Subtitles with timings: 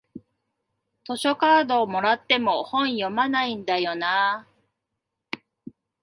[1.05, 5.37] 図書カードもらっても本読まないんだよなあ